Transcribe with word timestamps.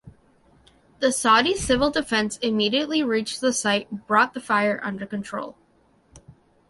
The 0.97 1.11
Saudi 1.11 1.53
Civil 1.55 1.91
Defense 1.91 2.37
immediately 2.37 3.03
reached 3.03 3.39
the 3.39 3.53
site 3.53 4.07
brought 4.07 4.33
the 4.33 4.39
fire 4.41 4.79
under 4.81 5.05
control. 5.05 5.55